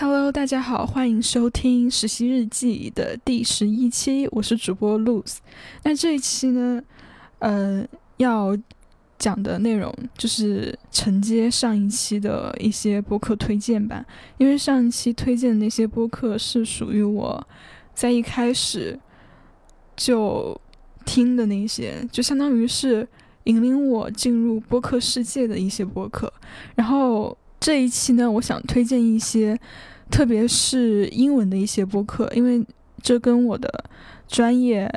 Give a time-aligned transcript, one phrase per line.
[0.00, 5.38] Hello，大家好，欢迎收听实习日记的第十一期，我是主播 Luz。
[5.82, 6.80] 那这一期呢，
[7.40, 7.84] 呃，
[8.18, 8.56] 要
[9.18, 14.06] 讲的内容就是承接上一期的一些播客推荐吧，
[14.36, 17.44] 因为上一期推荐的那些播客是属于我
[17.92, 18.96] 在一开始
[19.96, 20.56] 就
[21.04, 23.08] 听的那些，就相当于是
[23.44, 26.32] 引领我进入播客世界的一些播客，
[26.76, 27.36] 然后。
[27.60, 29.58] 这一期呢，我想推荐一些，
[30.08, 32.64] 特别是英文的一些播客，因为
[33.02, 33.84] 这跟我的
[34.28, 34.88] 专业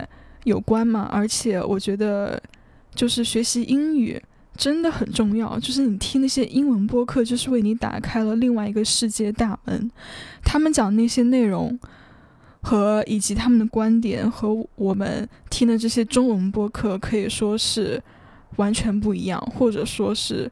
[0.44, 1.10] 有关嘛。
[1.12, 2.42] 而且我觉得，
[2.94, 4.22] 就是学习英语
[4.56, 5.58] 真的很重要。
[5.60, 9.90] 就是你听那些英文播客，就是为你打开了另外一个世界大门。
[10.44, 11.80] 他们讲那些内容
[12.62, 18.00] 和以及他们的观点，和我们听的这些中文播客可以说是
[18.58, 20.52] 完全不一样，或者说是。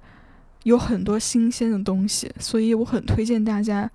[0.70, 3.90] 有很多新鲜的东西，所以我很推荐大家，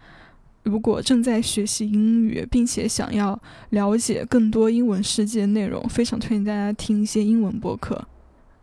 [0.64, 8.04] 如果正在学习英语，并且想要了解更多英文世界内容，非常推荐大家听一些英文播客。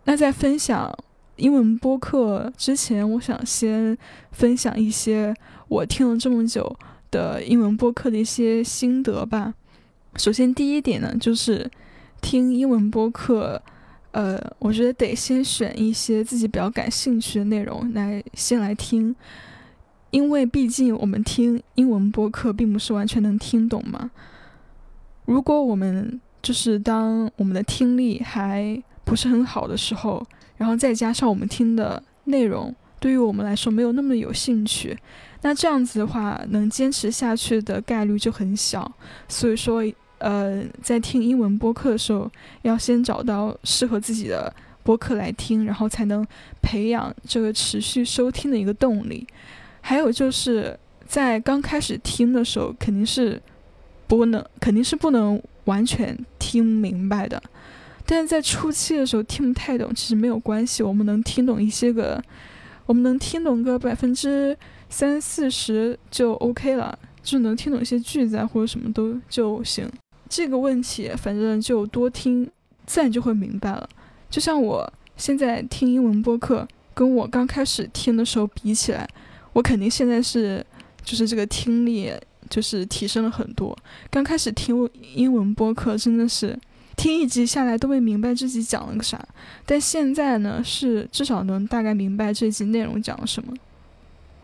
[0.03, 0.93] 那在分享
[1.37, 3.97] 英文播客之前，我想先
[4.33, 5.33] 分享一些
[5.69, 6.75] 我听了这么久
[7.11, 9.53] 的英文播客的一些心得吧。
[10.17, 11.71] 首先，第一点呢，就是
[12.21, 13.61] 听英文播客。
[14.11, 19.15] 呃，我觉得得先选一些自己比较感兴趣的内容来先来听，
[20.09, 24.11] 因为毕竟我们听英文播客并不是完全能听懂嘛。
[25.23, 30.21] 如果我们就是当我们的听力还不是很好的时候，
[30.57, 34.97] 然后再加上我们听的内容对于我们来说没有那么有兴趣，
[35.41, 38.91] 那这样子的话，能坚持下去的概率就很小。
[39.29, 39.81] 所以说。
[40.21, 42.29] 呃，在听英文播客的时候，
[42.61, 46.25] 要先找到适合自己的播客来听，然后才能
[46.61, 49.25] 培养这个持续收听的一个动力。
[49.81, 50.77] 还有就是
[51.07, 53.41] 在刚开始听的时候，肯定是
[54.05, 57.41] 不能，肯定是不能完全听明白的。
[58.05, 62.21] 但是在初期的时候听不太懂，其实没有关系，我们能听懂一些个，
[62.85, 64.55] 我们能听懂个百分之
[64.87, 69.89] 三四十就 OK 了，就能听懂一些句子啊或者什么都就行。
[70.31, 72.49] 这个问题，反正就多听，
[72.85, 73.87] 自然就会明白了。
[74.29, 79.05] 就像我现在听英文播客，跟我刚开始听的时候比起来，
[79.51, 80.65] 我肯定现在是
[81.03, 82.13] 就是这个听力
[82.49, 83.77] 就是提升了很多。
[84.09, 86.57] 刚开始听英文播客，真的是
[86.95, 89.21] 听一集下来都没明白这集讲了个啥，
[89.65, 93.53] 但现在呢，是至少能大概明白这集内容讲了什么。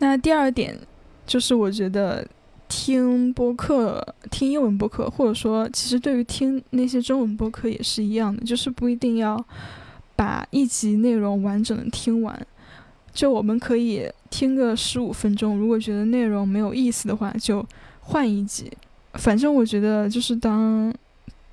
[0.00, 0.78] 那第二点
[1.26, 2.28] 就是我觉得。
[2.68, 9.42] 听播客，听英文播客，或者说，其实对于听那些中文播客也是一样的，就是不一定要
[10.14, 12.46] 把一集内容完整的听完，
[13.12, 17.66] 就我们可以听个十五分钟，如果觉得内容没有意思的话，就
[18.00, 18.70] 换一集。
[19.14, 20.94] 反正我觉得，就是当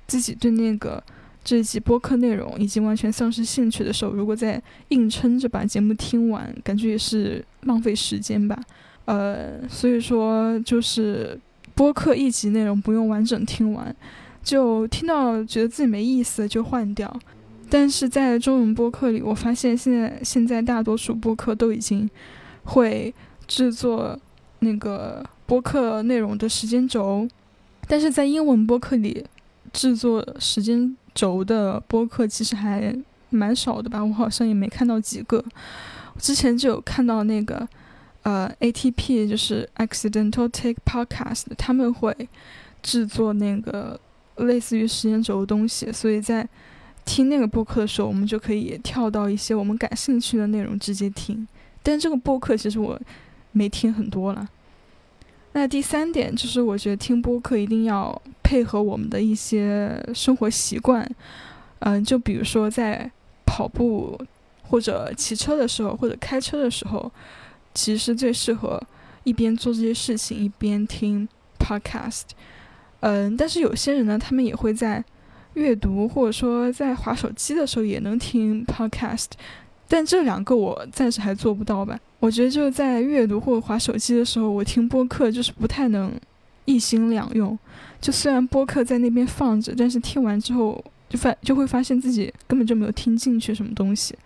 [0.06, 1.02] 自己对那个
[1.42, 8.60] 这集播客内容已经完全丧失兴趣的时候，如果再硬撑着把节目听完，感觉也是浪费时间吧。
[9.06, 11.38] 呃，所以说就是
[11.74, 13.94] 播客一集内容不用完整听完，
[14.42, 17.16] 就听到觉得自己没意思就换掉。
[17.70, 22.08] 但是在中文播客里，我发现现在现在大多数播客都已经
[22.64, 23.14] 会
[23.46, 24.18] 制作
[24.58, 27.28] 那个播客内容的时间轴，
[27.86, 29.24] 但是在英文播客里
[29.72, 32.92] 制作时间轴的播客其实还
[33.30, 35.44] 蛮少的吧，我好像也没看到几个。
[36.18, 37.68] 之前就有看到那个。
[38.26, 42.12] 呃，ATP 就是 Accidental Take Podcast，他们会
[42.82, 44.00] 制作那个
[44.38, 46.44] 类似于时间轴的东西，所以在
[47.04, 51.46] 听那个播客的时候，我们就可以跳到一些我们感兴趣的内容直接听。
[51.84, 53.00] 但这个播客其实我
[53.52, 54.48] 没听很多了。
[55.52, 61.08] 那第三点就是，我觉得听播客一定要配合我们的一些生活习惯，
[61.78, 63.08] 嗯，就比如说在
[63.44, 64.20] 跑步
[64.64, 67.08] 或者骑车的时候，或者开车的时候。
[67.76, 68.82] 其实最适合
[69.24, 71.28] 一边做这些事情一边听
[71.58, 72.22] podcast，
[73.00, 75.04] 嗯，但是有些人呢，他们也会在
[75.54, 79.26] 阅读或者说在划手机的时候也能听 podcast，
[79.86, 82.00] 但这两个我暂时还做不到吧。
[82.18, 86.12] 我觉得就在阅读或者划手机的时候，我听播客就是不太能
[86.64, 87.58] 一心两用。
[88.00, 94.16] 就虽然播客在那边放着，但是听完之后就发就会发现自己根本就没有听进去什么东西。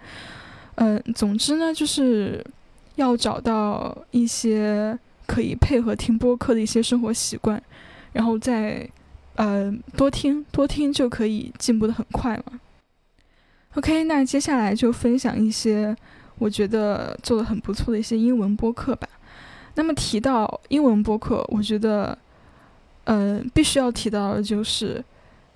[0.76, 2.44] 嗯，总之呢，就是。
[2.96, 7.62] 要找到一些可以配合听播客的一些生活习惯，
[8.12, 8.88] 然后再
[9.36, 12.60] 呃多听多听就可以进步的很快嘛。
[13.74, 15.96] OK，那接下来就分享一些
[16.38, 19.08] 我觉得做的很不错的一些英文播客吧。
[19.76, 22.18] 那么提到英文播客，我觉得，
[23.04, 25.02] 呃，必须要提到的就是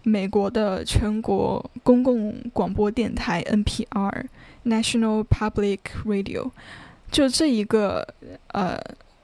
[0.04, 6.52] 美国的全国公共广播电台 NPR（National Public Radio），
[7.14, 8.05] 就这一个，
[8.49, 8.76] 呃，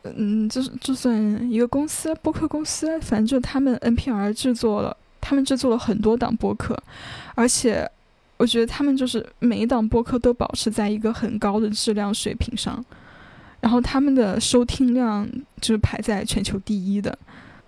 [0.04, 1.12] 嗯，就是就算
[1.50, 6.80] 一个公司，播客公司，反正就他们 NPR 制作了，他们制作了很多档播客，
[7.34, 7.90] 而且
[8.36, 12.82] 我觉得他们就是每一档播客都保持在一个很高的质量水平上。
[13.60, 15.28] 然后他们的收听量
[15.60, 17.18] 就是排在全球第一的，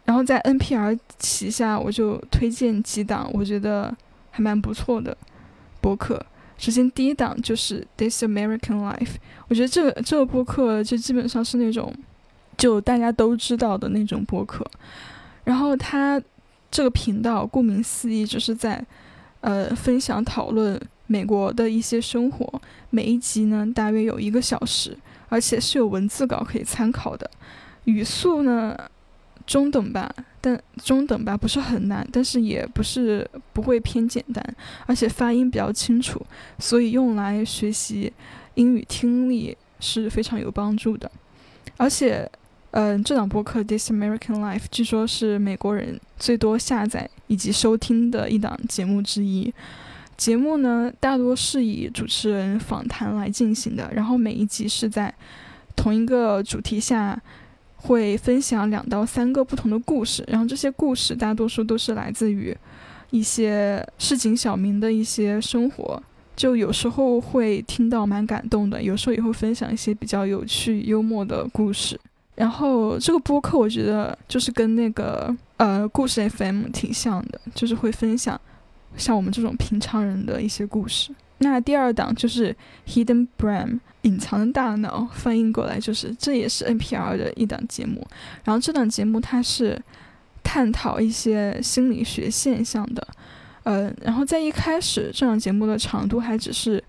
[0.04, 3.92] 然后在 NPR 旗下，我就推荐几档我觉得
[4.30, 5.16] 还蛮不错的
[5.80, 6.24] 播客。
[6.62, 9.16] 首先第一档就是 This American Life，
[9.48, 11.92] 我觉得这个这个播客就基本上是那种
[12.56, 14.64] 就大家都知道的那种播客。
[15.42, 16.22] 然后它
[16.70, 18.80] 这个频道顾名思义就是在
[19.40, 24.96] 呃分享讨论美国的一些生活，每一集呢大约有一个小时。
[25.28, 27.28] 而且是有文字稿可以参考的，
[27.86, 28.78] 语速呢
[29.46, 34.44] 中等吧，但中等吧不是很难，但是也不是不会偏简单，
[34.86, 36.20] 而且发音比较清楚，
[36.58, 38.12] 所以用来学习
[38.54, 41.10] 英语听力是非常有帮助的。
[41.76, 42.30] 而且，
[42.72, 49.52] 嗯，这档播客《This American Life》据说是美国人最多下载以及收听的一档节目之一。
[50.16, 55.12] 节目呢，大多是以主持人访谈来进行的，然后每一集是在
[55.74, 57.20] 同一个主题下
[57.82, 62.56] 会分享两到三个不同的故事，然后这些故事大多数都是来自于
[63.10, 66.00] 一些市井小民的一些生活，
[66.36, 71.98] 就有时候会听到蛮感动的，有时候也会分享一些比较有趣幽默的故事。
[72.36, 78.40] 然后这个播客我觉得就是跟那个呃故事 FM 挺像的，就是会分享。
[78.96, 81.14] 像我们这种平常人的一些故事。
[81.38, 82.56] 那第二档就是
[82.90, 83.66] 《Hidden Brain》，
[84.02, 88.06] 隐藏的大脑，翻译过来就是这也是 NPR 的一档节目。
[88.44, 89.80] 然后这档节目它是
[90.42, 93.06] 探讨一些心理学现象的，
[93.62, 96.82] 呃，然后在一开始这档节目的长度还只是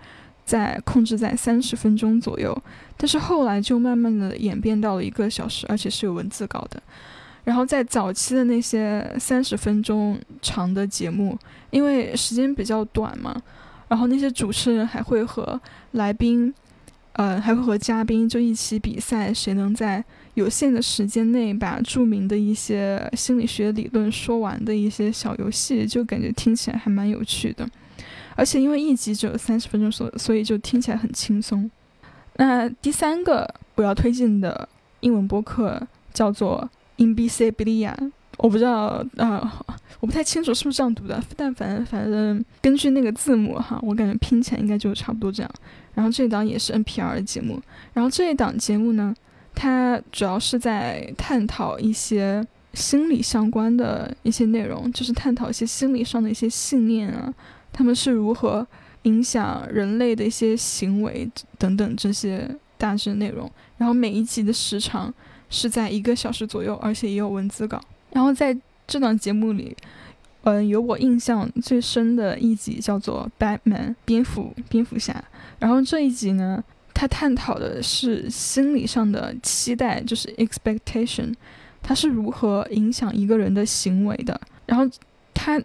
[0.43, 2.55] 在控制在三十分钟左右，
[2.97, 6.81] 但是后来就慢慢的演变到了一个小时，而且是有文字稿的。
[7.43, 11.37] 然后在早期的那些三十分钟长的节目，
[11.69, 13.35] 因为时间比较短嘛，
[13.89, 15.59] 然后那些主持人还会和
[15.91, 16.53] 来宾，
[17.13, 20.03] 呃，还会和嘉宾就一起比赛，谁能在
[20.35, 27.67] 有限的时间内把著名的一些心理学理论说完的一些小游戏，就感觉听起来还蛮有趣的。
[28.35, 31.69] 而且因为一集只有三十分钟，所所以就听起来很轻松。
[32.35, 34.67] 那第三个我要推荐的
[34.99, 36.69] 英文播客叫做。
[36.95, 37.91] Invisibilia，
[38.37, 39.63] 我不知道啊，
[39.99, 45.51] 我不太清楚是不是这样读的，但反正反正根据那个字母哈，我感觉拼起来应该就差不多这样。
[45.93, 47.61] 然后这一档也是 NPR 的节目，
[47.93, 49.13] 然后这一档节目呢，
[49.53, 57.33] 它主要是在探讨一些心理相关的一些内容，就是探讨一些心理上的一些信念啊，
[57.71, 58.65] 他们是如何
[59.03, 63.49] 影响人类的一些行为等等这些大致内容。
[63.77, 65.13] 然后每一集的时长。
[65.49, 67.79] 是在一个小时左右，而且也有文字稿。
[68.13, 68.57] 然后在
[68.87, 69.75] 这档节目里，
[70.43, 75.23] 嗯，有我印象最深的一集叫做《Batman》蝙蝠蝙蝠侠。
[75.59, 76.63] 然后这一集呢，
[76.93, 81.33] 它探讨的是心理上的期待，就是 expectation，
[81.81, 84.39] 它是如何影响一个人的行为的。
[84.65, 84.89] 然后
[85.33, 85.61] 他，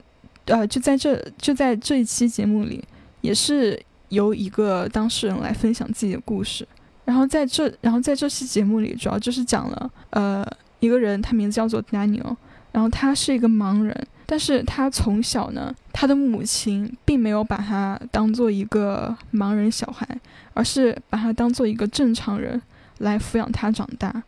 [0.47, 2.83] 呃，就在这就在这一期节目里，
[3.21, 6.67] 也是由一个当事人来分享自己的故事。
[7.05, 10.47] 然后在这，然后在这期节目里，主要就是讲了，呃，
[10.81, 12.37] 一个人，他名字叫做 Daniel，
[12.73, 20.07] 然后他是一个盲人，但是他从小呢，他的母亲并没有把他当做一个盲人小孩，
[20.55, 22.61] 而是把他当做一个正常人
[22.99, 24.23] 来抚养他长大，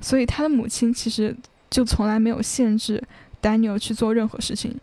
[0.00, 1.34] 所以他的母亲其实
[1.70, 3.02] 就从来没有限制
[3.40, 4.74] Daniel 去做任何事情，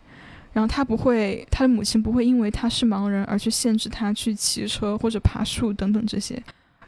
[0.52, 6.42] 然后他不会，他的母亲不会因为他是盲人而去限制他去骑车或者爬树等等这些。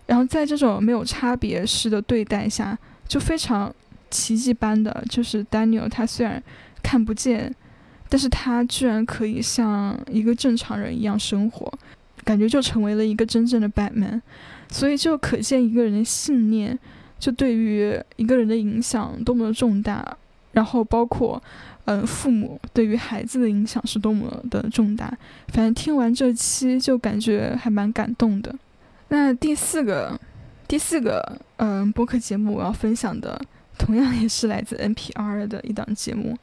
[0.06, 2.76] 然后在这种没有差别式的对待下，
[3.08, 3.74] 就非常
[4.10, 6.42] 奇迹般的，就是 Daniel 他虽然
[6.82, 7.54] 看不见，
[8.08, 11.72] 但是他居然可以像一个正常人一样生活，
[12.24, 14.20] 感觉就成为了一个真正的 Batman。
[14.70, 16.76] 所以就可见一个人的信念，
[17.18, 20.16] 就对于一个人的影响多么的重大。
[20.52, 21.42] 然后包括，
[21.84, 25.06] 嗯，父母对于孩子的影响是多么的重大。
[25.48, 28.54] 反正听完这期就感觉还蛮感动的。
[29.08, 30.18] 那第四个，
[30.68, 33.40] 第四个，嗯，播客节目我要分享的，
[33.78, 36.36] 同样也是来自 NPR 的一档节目，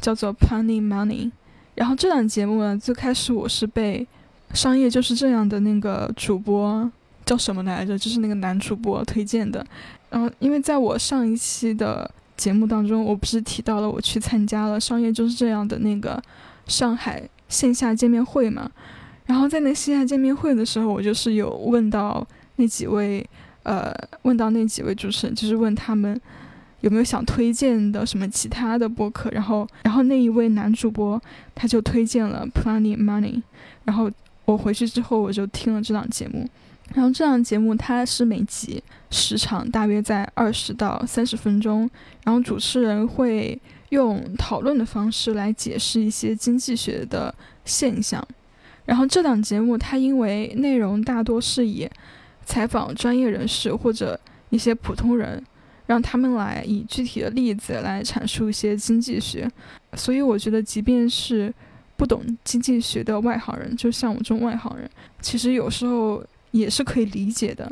[0.00, 1.30] 叫做 Plenty Money。
[1.74, 4.06] 然后这档节目呢，最开始我是被
[4.56, 6.90] 《商业就是这样的》那个主播
[7.24, 7.98] 叫什么来着？
[7.98, 9.66] 就是那个男主播推荐的。
[10.08, 16.22] 然后，因为在我上一期的节目当中，我不是提到了我去参加了《商业就是这样的》那个
[16.66, 18.70] 上海线下见面会嘛？
[19.26, 23.28] 然后在那线下见面会的时候，我就是有问到那几位，
[23.64, 26.18] 呃，问到那几位主持人，就是问他们
[26.80, 29.30] 有没有想推荐的什么其他的播客。
[29.30, 31.20] 然后，然后那一位男主播
[31.54, 33.42] 他就推荐了 Planning Money。
[33.84, 34.10] 然后
[34.44, 36.48] 我回去之后，我就听了这档节目。
[36.94, 38.80] 然后这档节目它是每集
[39.10, 41.90] 时长大约在二十到三十分钟，
[42.22, 48.24] 然后主持人会用讨论的方式来解释一些经济学的现象。
[48.84, 51.90] 然后这档节目它因为内容大多是以
[52.44, 54.18] 采访专业人士或者
[54.50, 55.44] 一些普通人，
[55.86, 59.50] 让他们来以具体的例子来阐述一些经济学，
[59.94, 61.52] 所以我觉得即便是
[61.96, 64.88] 不懂经济学的外行人，就像我这种外行人，
[65.20, 66.24] 其实有时候。
[66.52, 67.70] 也是可以理解的。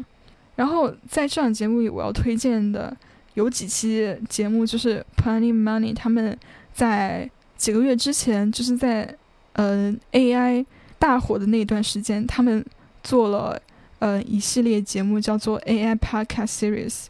[0.56, 2.94] 然后在这档节目里，我要推荐的
[3.32, 6.36] 有几期节目，就是 Planning Money 他们
[6.74, 9.16] 在几个月之前，就是在
[9.54, 10.66] 呃 AI
[10.98, 12.62] 大火的那段时间，他们
[13.02, 13.58] 做了
[14.00, 17.06] 呃一系列节目，叫做 AI Podcast Series。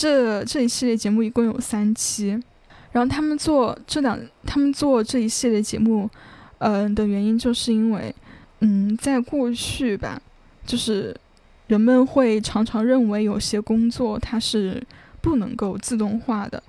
[0.00, 2.30] 这这一系列节目一共有三期。
[2.92, 6.08] 然后他们做这两，他们做这一系列节目，
[6.56, 8.14] 嗯的原因，就是因为
[8.60, 10.18] 嗯在过去吧。
[10.64, 11.14] 就是
[11.66, 14.82] 人们会常常认为有些工作它是
[15.20, 16.62] 不能够自动化的，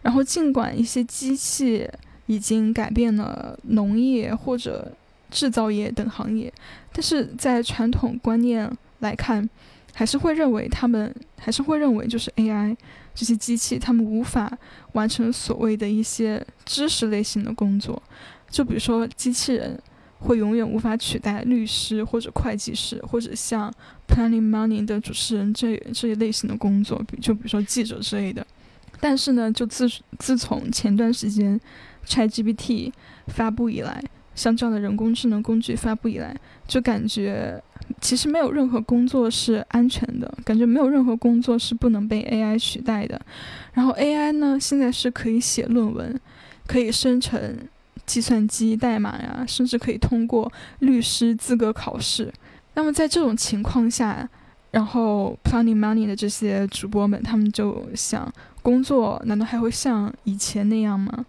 [0.00, 1.86] 然后尽管一些机器
[2.24, 4.90] 已经改变了农业或者
[5.30, 6.50] 制造业等行业，
[6.90, 9.48] 但是在传统观念来看，
[9.94, 12.76] 还是会认为他们还是会认为就是 AI
[13.14, 14.50] 这些机器他们无法
[14.92, 18.02] 完成所谓的一些知识类型的工作，
[18.50, 19.78] 就比如说机器人。
[20.24, 23.68] 会永远无法取代律师或者会计师，或者像
[24.06, 28.46] Planning Money 的主持人这这一类型的工作，比就比如说记者之类的。
[29.00, 31.60] 但是呢，就自自从前段时间
[32.06, 32.92] ChatGPT
[33.26, 34.00] 发布以来，
[34.36, 36.36] 像这样的人工智能工具发布以来，
[36.68, 37.60] 就感觉
[38.02, 43.18] 其实没有任何工作是安全的，感觉没有任何工作是不能被 AI 取代的。
[43.72, 46.20] 然后 AI 呢，现在是可以写论文，
[46.66, 47.56] 可以生成。
[48.04, 52.30] 计算机代码呀，甚至可以通过律师资格考试。
[52.74, 54.28] 那么在这种情况下，
[54.72, 58.30] 然后 Planning Money 的这些主播们，他们就想，
[58.60, 61.24] 工作难道还会像以前那样吗？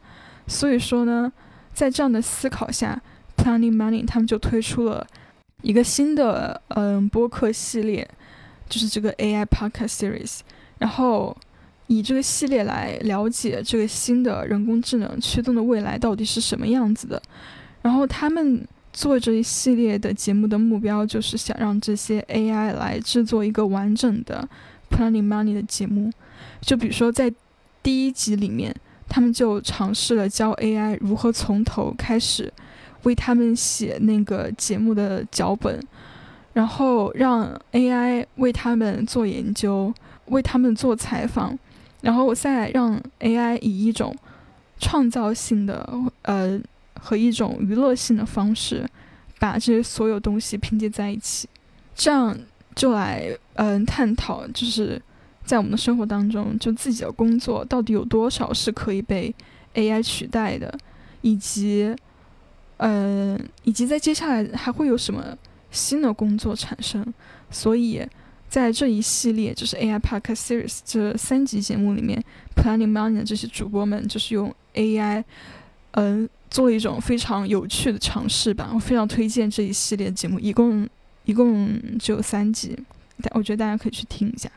[0.47, 1.31] 所以说呢，
[1.73, 2.99] 在这样的思考下
[3.37, 5.05] ，Planning Money 他们就推出了
[5.63, 8.07] 一个新的嗯播客系列，
[8.69, 10.41] 就是这个 AI Podcast Series，
[10.77, 11.35] 然后。
[11.87, 17.21] 以这个系列来了解这个新的人工智能驱动的未来到底是什么样子的。
[17.81, 24.47] 然后他们做这一系列的节目的目标就是想让这些 AI 来制作一个完整的
[24.89, 26.09] Planning Money 的节目。
[26.61, 27.31] 就比如说在
[27.83, 28.73] 第一集里面，
[29.09, 32.51] 他们就尝试了教 AI 如何从头开始
[33.03, 35.79] 为他们写那个节目的脚本，
[36.53, 39.93] 然后让 AI 为他们做研究，
[40.25, 41.57] 为他们做采访。
[42.01, 44.13] 然后再让 AI 以一种
[44.77, 45.89] 创造性的
[46.23, 46.59] 呃
[46.99, 48.85] 和一种娱乐性的方式，
[49.39, 51.47] 把这些所有东西拼接在一起，
[51.95, 52.37] 这样
[52.75, 55.01] 就来嗯探讨，就是
[55.45, 59.33] 在我们的生活当中，就自己的工作到底有多少是可以被
[59.73, 60.77] AI 取代的，
[61.21, 61.95] 以及
[62.77, 65.37] 嗯以及在接下来还会有什么
[65.71, 67.13] 新的工作产生，
[67.49, 68.05] 所以。
[68.49, 72.23] 在这一系列就是 AI Podcast Series 这三集节目里面
[72.55, 75.23] ，Planning Money 的这些主播们就是用 AI，
[75.93, 78.69] 嗯，做一种非常有趣的尝试吧。
[78.71, 80.87] 我非常推荐这一系列节目，一共
[81.25, 82.77] 一共只有三集，
[83.23, 84.47] 但我觉得大家可以去听一下。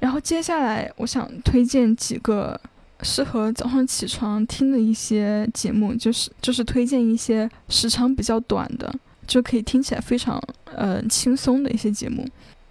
[0.00, 2.60] 然后接下来我想推荐几个
[3.04, 8.92] 适合早上起床听的一些节目，就是就是推荐一些时长比较短的，
[9.26, 12.26] 就可以听起来非常呃轻松的一些节目。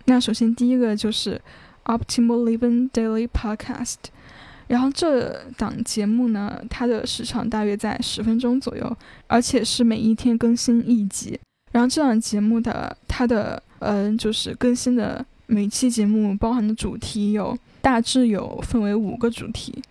[0.05, 1.39] 那首先第一个就是
[1.85, 3.97] Optimal Living Daily Podcast，
[4.67, 8.97] 然后这档节目呢，它的时长大约在十分钟左右，
[9.27, 11.39] 而且是每一天更新一集。
[11.71, 19.81] 然后这档节目的它的嗯，就是更新的每期节目包含的主题有大致有分为五个主题，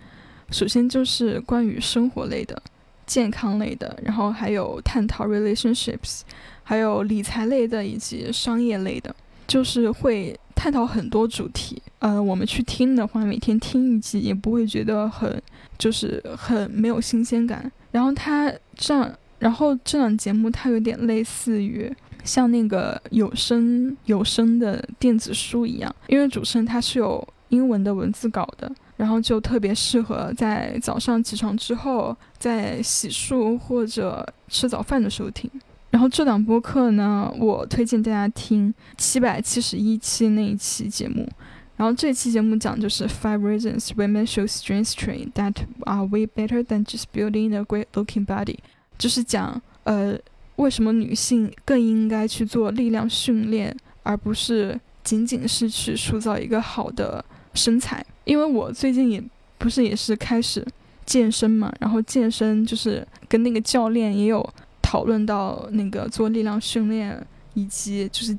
[0.53, 2.63] 首先就是关于生活类的、
[3.07, 6.21] 健康类的，然后还有探讨 relationships，
[6.63, 9.15] 还有理财类的以及商业类的。
[9.49, 15.43] 就是会探讨很多主题，呃，我们去听的话，每天听一集也不会觉得很，
[15.77, 17.71] 就是很没有新鲜感。
[17.91, 21.93] 然后它这样，然后这档节目它有点类似于
[22.25, 35.51] 像那个有声有声的电子书一样，因为主持人他是有英文的文字稿的，然后就特别适合在早上起床之后，在洗漱或者吃早饭的时候听。
[35.91, 41.29] 然后这档播客呢，我推荐大家听七百七十一期那一期节目。
[41.77, 48.25] 然后这期节目讲就是 Five Reasons Women Show Strength Train That Are Way Better Than Just Building a Great-Looking
[48.25, 48.59] Body，
[48.99, 50.17] 就是讲呃
[50.57, 58.05] 为什么女性更应该去做力量训练，而不是仅仅是去塑造一个好的身材。
[58.25, 59.23] 因为我最近也
[59.59, 60.67] 不是也是开始
[61.05, 64.47] 健身嘛，然后健身就是跟那个教练也有
[64.81, 68.37] 讨论到那个做力量训练以及就是。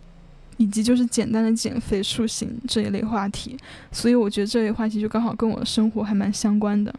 [0.57, 3.57] 以及就是简单的减肥塑形这一类话题，
[3.91, 6.93] 所以我觉得这类话题就刚好跟我的生活还蛮相关的。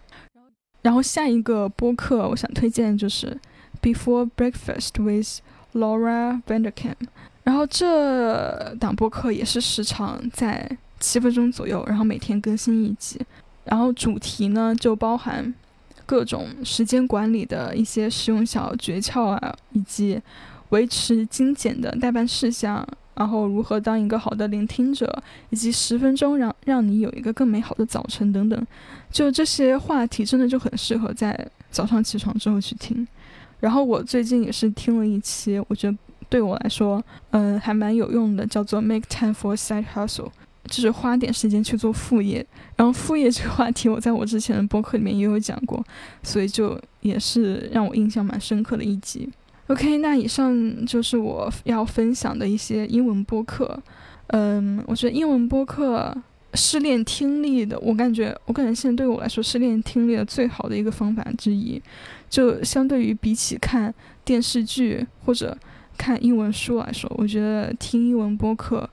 [0.83, 3.35] 然后下一个播客我想推荐就是
[3.81, 5.39] Before Breakfast with
[5.73, 6.97] Laura Vanderkam。
[7.45, 13.21] 然后这档播客也是时长在七分钟左右，然后每天更新一集。
[13.65, 15.53] 然后主题呢就包含
[16.07, 20.21] 各种时间管理的一些实用小诀窍啊，以及
[20.71, 22.87] 维持精简的代办事项。
[23.15, 28.67] 然后如何当一个好的聆听者，以及十分钟让让你有一个更美好的早晨等等，
[29.09, 33.07] 就这些话题真的就很适合在早上起床之后去听。
[33.61, 35.97] 然后我最近也是听了一期，我觉得
[36.29, 40.31] 对我来说，嗯，还蛮有用的，叫做 Make Time for Side Hustle，
[40.67, 42.45] 就是花点时间去做副业。
[42.77, 45.85] 然后副业这个话题，我在我之前的博客里面也有讲过，
[46.23, 49.29] 所以就也是让我印象蛮深刻的一集。
[49.69, 53.79] OK，那以上就是我要分享的一些英文播客。
[54.29, 56.15] 嗯，我觉得英文播客
[56.55, 61.81] 是练听力的，我感觉，我感觉现在对我来说是练听力的最好的一个方法之一。
[62.29, 63.95] 就相对于比起看
[64.25, 65.57] 电视剧或者
[65.97, 68.89] 看英文书来说，我觉得听英文播客，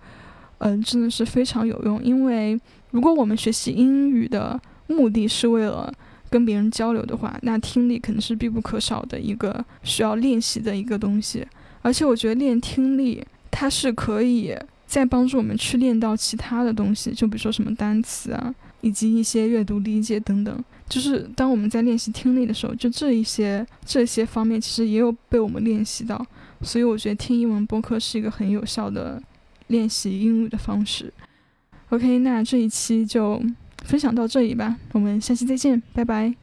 [0.63, 2.03] 嗯，真的是非常有用。
[2.03, 2.59] 因为
[2.91, 5.91] 如果我们学习英语的目的是为了
[6.29, 11.45] 跟别人交流的话，那听力肯定是必不可少的一个需要练习的一个东西。
[11.81, 20.63] 而且我觉得练听力，它是可以再帮助我们去练到其他的东西，就比如说什么单词啊，以及一些阅读理解等等。
[20.87, 26.24] 就是当我们在练习听力的时候，就这一些这些方面其实也有被我们练习到。
[26.61, 29.19] 所以我觉得听英文播客是一个很有效的
[29.72, 31.12] 练习英语的方式。
[31.90, 33.42] OK，那这一期就。
[33.84, 36.36] 分享到这里吧，我们下期再见，拜拜。